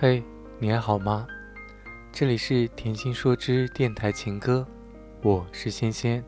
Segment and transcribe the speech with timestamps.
[0.00, 0.22] 嘿，
[0.60, 1.26] 你还好吗？
[2.12, 4.64] 这里是甜心说之电台情歌，
[5.22, 6.22] 我是仙仙。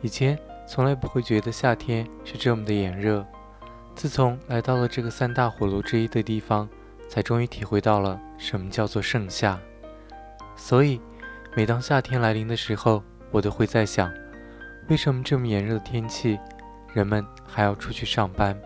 [0.00, 3.22] 以前从来不会觉得夏天是这么的炎热，
[3.94, 6.66] 自从来到了这个三大火炉之一的地方，
[7.06, 9.60] 才终于体会到了什么叫做盛夏。
[10.56, 10.98] 所以，
[11.54, 14.10] 每当夏天来临的时候，我都会在想，
[14.88, 16.40] 为什么这么炎热的天气，
[16.94, 18.58] 人们还要出去上班？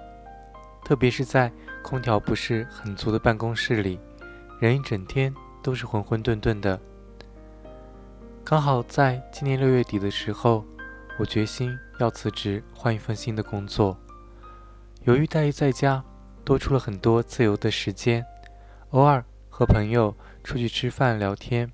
[0.85, 1.51] 特别是在
[1.89, 3.98] 空调不是很足的办公室里，
[4.60, 6.79] 人一整天都是浑浑沌沌的。
[8.45, 10.62] 刚好在今年六月底的时候，
[11.19, 13.96] 我决心要辞职，换一份新的工作。
[15.05, 16.05] 由于待在家，
[16.45, 18.23] 多出了很多自由的时间，
[18.91, 21.73] 偶尔和朋友出去吃饭聊天。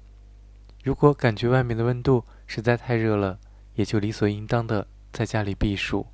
[0.84, 3.36] 如果感觉外面的温度实在太热了，
[3.74, 6.06] 也就理所应当的在家里避暑。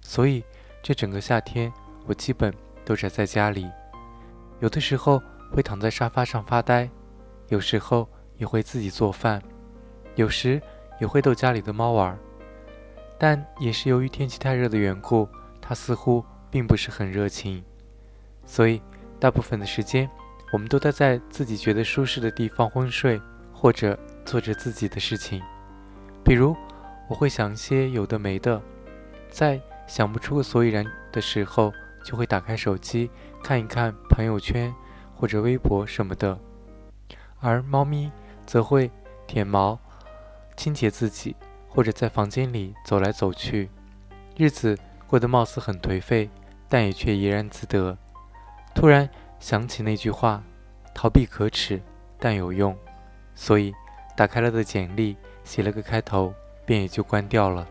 [0.00, 0.42] 所以
[0.82, 1.72] 这整个夏天。
[2.08, 2.54] 我基本
[2.86, 3.68] 都宅在家里，
[4.60, 5.20] 有的时候
[5.52, 6.88] 会躺在沙发上发呆，
[7.48, 9.42] 有时候也会自己做饭，
[10.14, 10.62] 有时
[11.00, 12.16] 也会逗家里的猫玩。
[13.18, 15.28] 但也是由于天气太热的缘故，
[15.60, 17.64] 它似乎并不是很热情，
[18.44, 18.80] 所以
[19.18, 20.08] 大部分的时间
[20.52, 23.20] 我们都待在自己觉得舒适的地方昏睡，
[23.52, 25.42] 或者做着自己的事情。
[26.22, 26.54] 比如，
[27.08, 28.62] 我会想一些有的没的，
[29.28, 31.72] 在想不出个所以然的时候。
[32.06, 33.10] 就会打开手机
[33.42, 34.72] 看一看朋友圈
[35.16, 36.38] 或者微博什么的，
[37.40, 38.12] 而猫咪
[38.46, 38.88] 则会
[39.26, 39.76] 舔毛、
[40.56, 41.34] 清洁自己，
[41.68, 43.68] 或者在房间里走来走去，
[44.36, 46.30] 日子过得貌似很颓废，
[46.68, 47.98] 但也却怡然自得。
[48.72, 50.44] 突然想起那句话
[50.94, 51.82] ：“逃避可耻，
[52.20, 52.76] 但有用。”
[53.34, 53.74] 所以
[54.16, 56.32] 打开了的简历，写了个开头，
[56.64, 57.66] 便也就关掉了。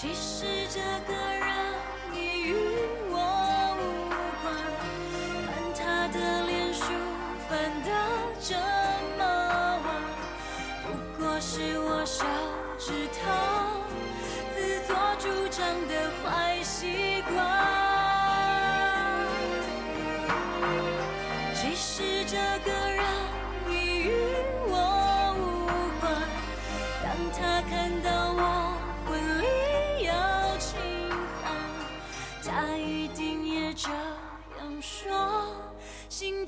[0.00, 0.78] 其实这
[1.12, 1.74] 个人
[2.12, 2.54] 你与
[3.10, 3.18] 我
[3.80, 3.82] 无
[4.44, 4.54] 关，
[5.44, 6.84] 看他的脸书
[7.48, 7.90] 翻得
[8.38, 8.54] 这
[9.18, 9.20] 么
[9.84, 9.86] 晚，
[10.84, 10.86] 不
[11.20, 12.24] 过是我小
[12.78, 13.18] 指头
[14.54, 14.56] 自
[14.86, 15.92] 作主张的
[16.22, 16.47] 坏。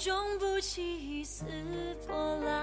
[0.00, 1.44] 终不起一丝
[2.06, 2.59] 波澜。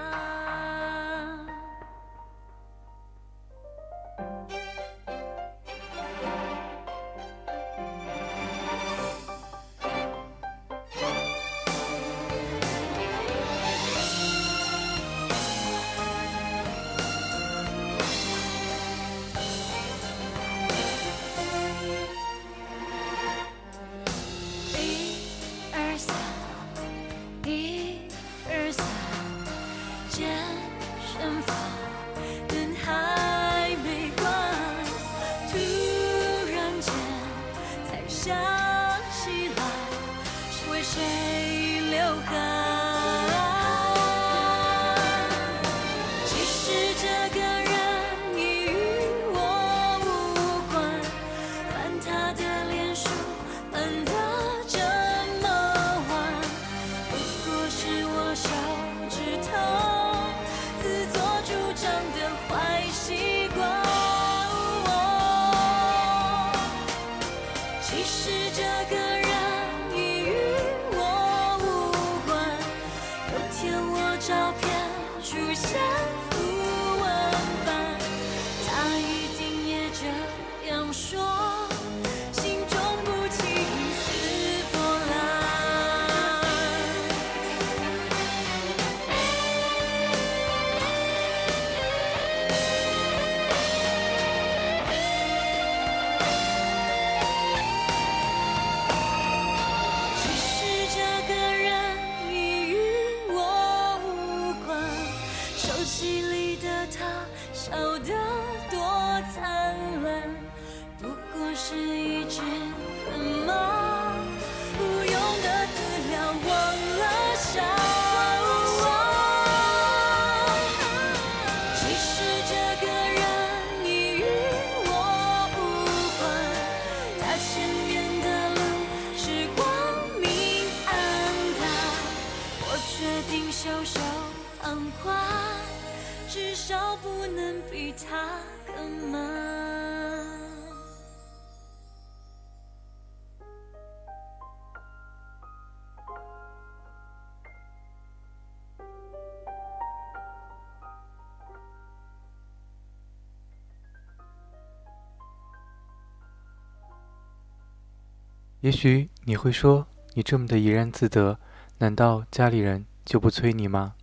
[158.68, 161.38] 也许你会说，你这么的怡然自得，
[161.78, 163.94] 难道家里人就不催你吗？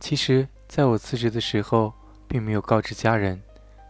[0.00, 1.92] 其实，在我辞职的时候，
[2.26, 3.42] 并没有告知家人，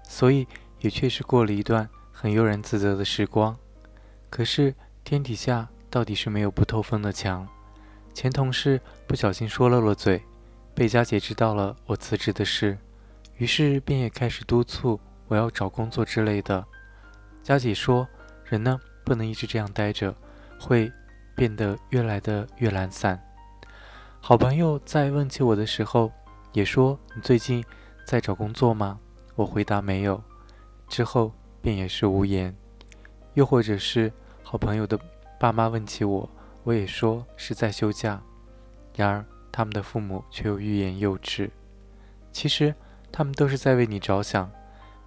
[0.02, 0.48] 所以
[0.80, 3.56] 也确实过了一段很悠然自得的时光。
[4.28, 4.74] 可是
[5.04, 7.46] 天底下到底是没有不透风的墙，
[8.12, 10.20] 前同事不小心说漏了嘴，
[10.74, 12.76] 被佳姐知道了我辞职的事，
[13.36, 14.98] 于是便也开始督促
[15.28, 16.66] 我要找工作之类的。
[17.40, 18.08] 佳姐说，
[18.46, 18.80] 人呢？
[19.08, 20.14] 不能一直这样待着，
[20.60, 20.92] 会
[21.34, 23.18] 变得越来的越懒散。
[24.20, 26.12] 好朋友在问起我的时候，
[26.52, 27.64] 也说：“你最近
[28.04, 29.00] 在找工作吗？”
[29.34, 30.22] 我回答没有，
[30.88, 31.32] 之后
[31.62, 32.54] 便也是无言。
[33.32, 34.12] 又或者是
[34.42, 34.98] 好朋友的
[35.40, 36.28] 爸妈问起我，
[36.64, 38.20] 我也说是在休假。
[38.94, 41.50] 然而他们的父母却又欲言又止。
[42.30, 42.74] 其实
[43.10, 44.50] 他们都是在为你着想，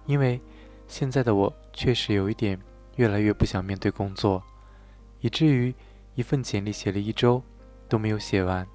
[0.06, 0.40] 因为
[0.88, 2.58] 现在的我确实有一点。
[2.96, 4.42] 越来越不想面对工作，
[5.20, 5.74] 以至于
[6.14, 7.42] 一份简历写了一周
[7.88, 8.66] 都没有写完。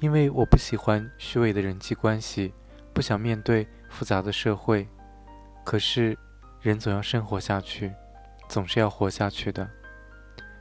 [0.00, 2.52] 因为我不喜欢虚伪的人际关系，
[2.92, 4.88] 不想面对复杂的社会。
[5.64, 6.18] 可是，
[6.60, 7.92] 人总要生活下去，
[8.48, 9.68] 总是要活下去的。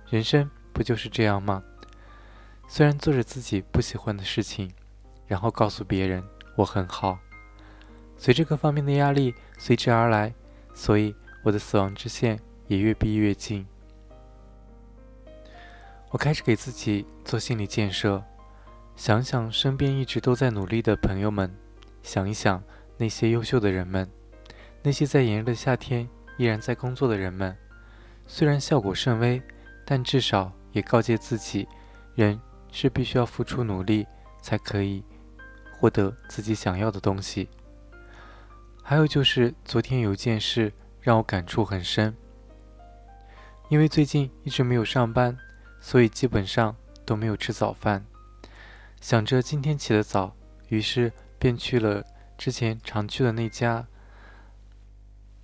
[0.09, 1.63] 人生不就是这样吗？
[2.67, 4.71] 虽然做着自己不喜欢的事情，
[5.25, 6.23] 然后告诉别人
[6.55, 7.17] 我很好，
[8.15, 10.33] 随着各方面的压力随之而来，
[10.73, 12.39] 所以我的死亡之线。
[12.71, 13.67] 也越逼越近。
[16.09, 18.23] 我开始给自己做心理建设，
[18.95, 21.53] 想想身边一直都在努力的朋友们，
[22.01, 22.63] 想一想
[22.95, 24.09] 那些优秀的人们，
[24.81, 26.07] 那些在炎热的夏天
[26.37, 27.53] 依然在工作的人们。
[28.25, 29.41] 虽然效果甚微，
[29.85, 31.67] 但至少也告诫自己，
[32.15, 32.39] 人
[32.71, 34.07] 是必须要付出努力
[34.41, 35.03] 才可以
[35.77, 37.49] 获得自己想要的东西。
[38.81, 40.71] 还有就是昨天有一件事
[41.01, 42.15] 让我感触很深。
[43.71, 45.37] 因为最近一直没有上班，
[45.79, 46.75] 所以基本上
[47.05, 48.05] 都没有吃早饭。
[48.99, 50.35] 想着今天起得早，
[50.67, 51.09] 于是
[51.39, 52.05] 便去了
[52.37, 53.87] 之前常去的那家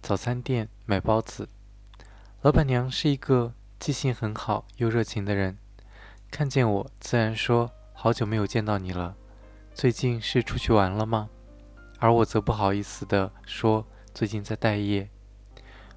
[0.01, 1.47] 早餐店买包子。
[2.41, 5.57] 老板娘是一个记性很好又热情的人，
[6.29, 9.15] 看见我自然说：“好久没有见到你了，
[9.73, 11.29] 最近是出去玩了吗？”
[11.99, 15.09] 而我则不好意思地说：“最近在待业。”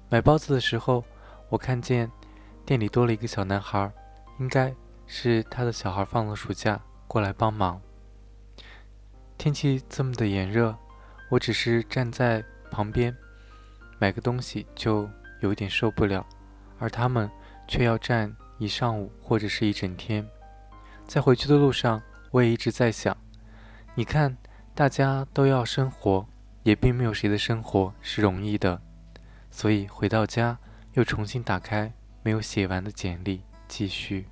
[0.07, 1.03] 买包子的时候，
[1.49, 2.09] 我看见。
[2.65, 3.91] 店里多了一个小男孩，
[4.39, 4.73] 应该
[5.05, 7.81] 是他的小孩放了暑假过来帮忙。
[9.37, 10.75] 天气这么的炎热，
[11.29, 13.15] 我只是站在旁边
[13.99, 15.09] 买个东西就
[15.41, 16.25] 有点受不了，
[16.79, 17.29] 而他们
[17.67, 20.25] 却要站一上午或者是一整天。
[21.07, 23.17] 在回去的路上，我也一直在想，
[23.95, 24.37] 你看，
[24.73, 26.25] 大家都要生活，
[26.63, 28.79] 也并没有谁的生活是容易的。
[29.49, 30.57] 所以回到家
[30.93, 31.91] 又重新打开。
[32.23, 34.27] 没有写完的简历，继续。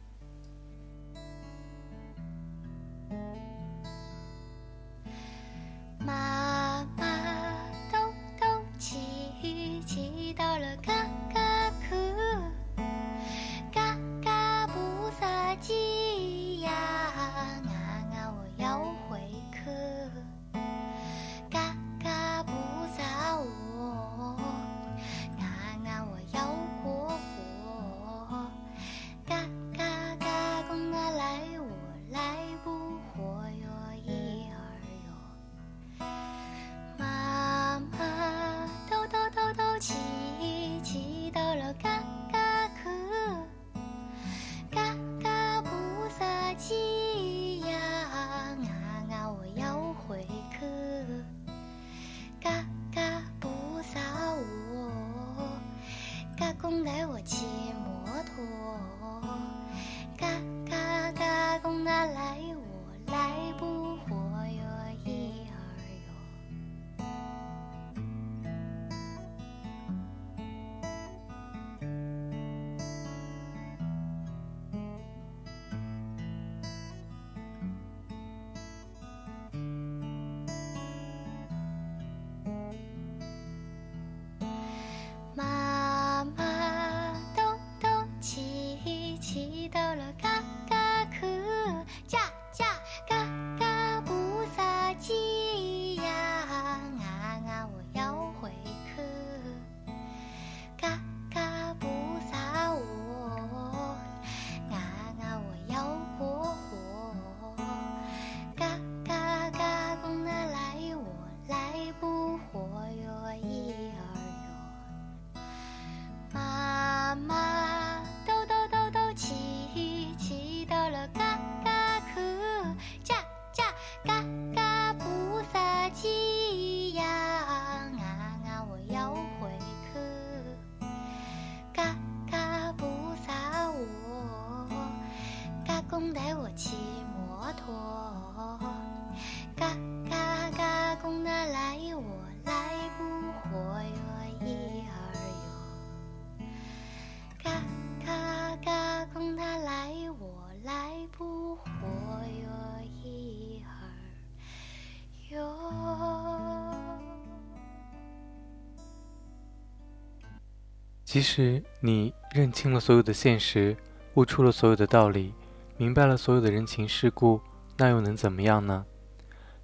[161.09, 163.75] 即使你认清了所有的现实，
[164.13, 165.33] 悟出了所有的道理，
[165.75, 167.41] 明白了所有的人情世故，
[167.77, 168.85] 那又能怎么样呢？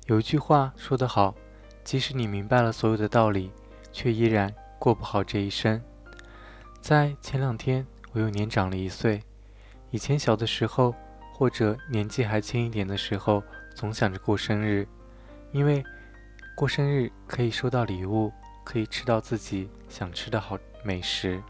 [0.08, 1.36] 有一句话说得好：
[1.84, 3.52] 即使你明白了所有的道理，
[3.92, 5.80] 却依然过不好这一生。
[6.82, 9.22] 在前两天，我又年长了一岁。
[9.92, 10.96] 以前小的时候，
[11.32, 13.44] 或者年纪还轻一点的时候，
[13.76, 14.88] 总想着过生日，
[15.52, 15.84] 因为
[16.56, 18.34] 过生日可以收到礼物，
[18.64, 21.42] 可以吃到自己想吃的好美食。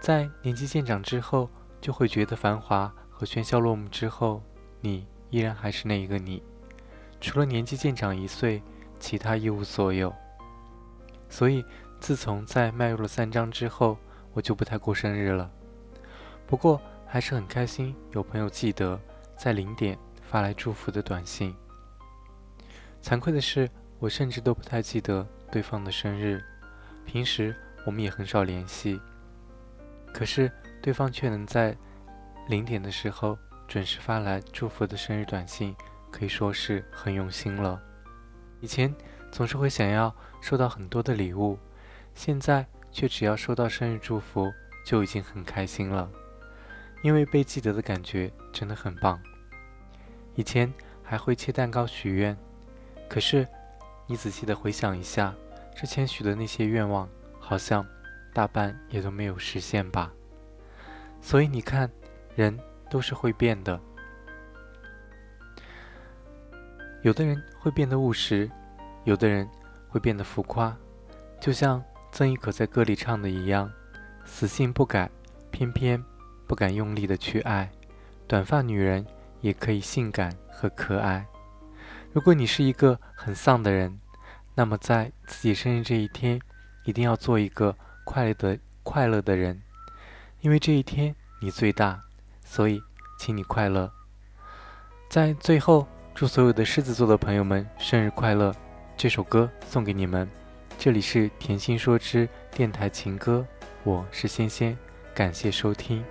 [0.00, 1.48] 在年纪渐长之后，
[1.80, 4.42] 就会觉得繁华和喧嚣落幕之后，
[4.80, 6.42] 你依然还是那一个你，
[7.20, 8.62] 除了年纪渐长一岁，
[8.98, 10.12] 其他一无所有。
[11.28, 11.64] 所以，
[12.00, 13.96] 自从在迈入了三章之后，
[14.32, 15.50] 我就不太过生日了。
[16.46, 18.98] 不过还是很开心，有朋友记得
[19.36, 21.54] 在零点发来祝福的短信。
[23.02, 26.42] 惭愧的是，我甚至都不太记得对方的生日，
[27.04, 29.00] 平时我们也很少联系。
[30.12, 30.50] 可是
[30.82, 31.76] 对方却能在
[32.48, 35.74] 零点的时候准时发来祝福的生日短信，
[36.10, 37.80] 可以说是很用心了。
[38.60, 38.94] 以前
[39.30, 41.58] 总是会想要收到很多的礼物，
[42.14, 44.52] 现在却只要收到生日祝福
[44.84, 46.10] 就已经很开心了，
[47.02, 49.18] 因为被记得的感觉真的很棒。
[50.34, 50.72] 以前
[51.02, 52.36] 还会切蛋糕许愿，
[53.08, 53.46] 可是
[54.06, 55.34] 你仔细的回想一下，
[55.74, 57.08] 之前许的那些愿望，
[57.52, 57.86] 好像
[58.32, 60.10] 大半也都没有实现吧。
[61.20, 61.90] 所以你看，
[62.34, 63.78] 人都是会变的。
[67.02, 68.50] 有的人会变得务实，
[69.04, 69.46] 有的人
[69.86, 70.74] 会变得浮夸，
[71.38, 73.70] 就像曾轶可在歌里唱的一样
[74.24, 75.10] ：“死性不改，
[75.50, 76.02] 偏偏
[76.46, 77.70] 不敢用力的去爱。
[78.26, 79.06] 短发女人
[79.42, 81.26] 也可以性感和可爱。”
[82.14, 84.00] 如果你是一个很丧的人，
[84.54, 86.40] 那么在自己生日这一天，
[86.84, 89.62] 一定要做一个快乐的快乐的人，
[90.40, 92.02] 因为这一天你最大，
[92.44, 92.80] 所以
[93.18, 93.92] 请你快乐。
[95.08, 95.86] 在最后。
[96.14, 98.54] 祝所有的狮子座的朋友们生日快乐！
[98.98, 100.28] 这首歌送给你们。
[100.78, 103.46] 这里是甜心说之电台情歌，
[103.82, 104.76] 我是仙仙，
[105.14, 106.04] 感谢收听。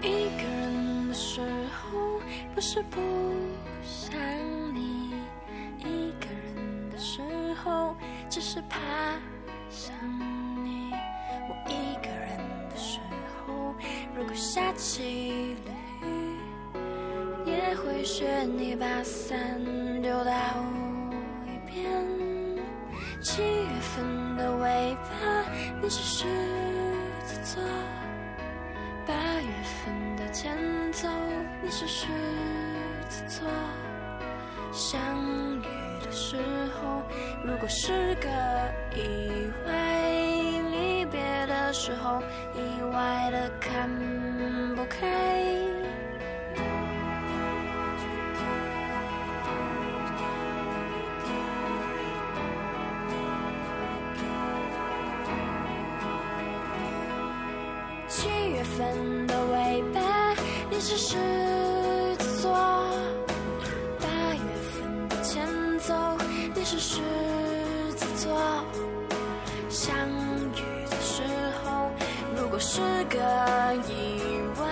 [0.00, 2.18] 一个人的时候，
[2.54, 2.98] 不是不
[3.84, 4.10] 想
[4.74, 5.12] 你；
[5.78, 7.20] 一个人的时
[7.62, 7.94] 候，
[8.30, 8.78] 只是怕
[14.98, 15.70] 下起了
[16.02, 16.06] 雨，
[17.46, 19.38] 也会学你把伞
[20.02, 20.32] 丢到
[21.46, 21.88] 一边。
[23.22, 25.08] 七月份的尾巴，
[25.80, 26.24] 你是狮
[27.24, 27.62] 子座。
[29.06, 30.58] 八月份的前
[30.92, 31.08] 奏，
[31.62, 32.08] 你是狮
[33.08, 33.48] 子座。
[34.72, 35.00] 相
[35.58, 36.36] 遇的时
[36.74, 37.02] 候，
[37.44, 38.28] 如果是个
[38.96, 39.72] 意外；
[41.68, 42.22] 的时候，
[42.54, 43.90] 意外的看
[44.74, 45.06] 不开。
[58.08, 60.00] 七月份的尾巴，
[60.70, 61.18] 你是狮
[62.16, 62.50] 子座；
[64.00, 64.40] 八月
[64.72, 65.46] 份的前
[65.80, 65.94] 奏，
[66.54, 67.02] 你是狮
[72.60, 73.18] 是个
[73.88, 74.66] 意外；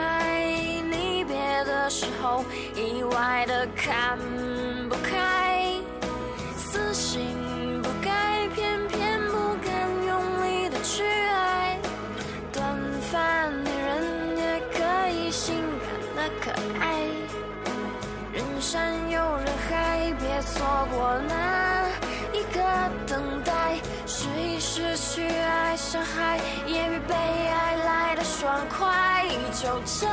[0.90, 4.19] 离别的时候，意外的看
[4.88, 5.73] 不开。
[6.57, 11.78] 死性不改，偏偏不敢用力的去爱。
[12.52, 12.76] 短
[13.12, 15.55] 发女人也可以性
[16.14, 16.50] 感的可
[16.81, 17.07] 爱。
[18.33, 21.88] 人山又人海，别错过那
[22.33, 22.61] 一个
[23.07, 23.78] 等待。
[24.07, 26.96] 试一试去爱伤害，也
[29.67, 30.07] 守着这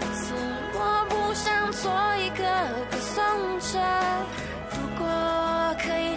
[0.00, 0.32] 一次，
[0.72, 0.78] 我
[1.10, 2.42] 不想做一个
[2.90, 3.14] 歌颂
[3.60, 3.78] 者。
[4.70, 5.04] 如果
[5.78, 6.16] 可以，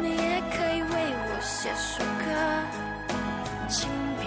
[0.00, 0.94] 你也可以为
[1.26, 2.24] 我写首歌。
[3.68, 4.22] 请别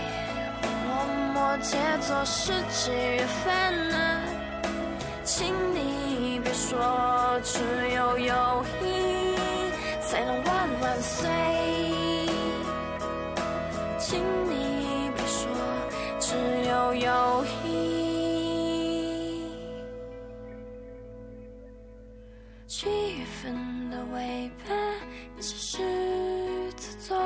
[0.63, 0.91] 问我
[1.33, 1.71] 摩羯
[2.05, 3.95] 座是几月份呢？
[5.23, 7.61] 请你别说只
[7.95, 9.37] 有友谊
[10.01, 11.29] 才能万万岁。
[13.97, 14.19] 请
[14.49, 14.64] 你
[16.45, 19.41] 只有友谊。
[22.67, 22.87] 七
[23.17, 24.75] 月份的尾巴，
[25.35, 27.17] 你是狮子座。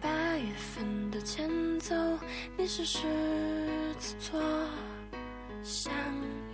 [0.00, 1.94] 八月份的前奏，
[2.56, 3.02] 你是狮
[3.98, 4.40] 子座。
[5.62, 5.92] 相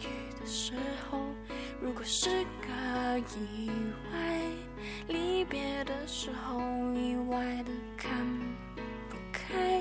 [0.01, 0.07] 遇
[0.41, 0.73] 的时
[1.09, 1.21] 候，
[1.81, 3.71] 如果是个意
[4.13, 4.43] 外，
[5.07, 6.59] 离别的时候
[6.93, 8.11] 意外的看
[9.09, 9.80] 不开。